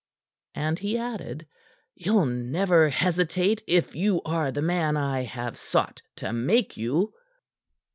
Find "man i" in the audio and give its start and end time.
4.63-5.21